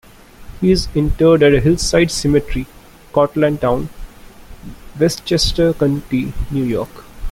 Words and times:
He 0.61 0.71
is 0.71 0.87
interred 0.95 1.43
at 1.43 1.61
Hillside 1.61 2.09
Cemetery, 2.09 2.65
Cortlandt 3.13 3.61
town, 3.61 3.89
Westchester 4.99 5.73
County, 5.73 6.33
New 6.49 6.63
York. 6.63 7.05